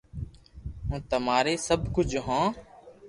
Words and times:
ھون 0.87 0.99
تمارو 1.11 1.53
سب 1.67 1.79
ڪجھ 1.95 2.15
ھون 2.25 2.43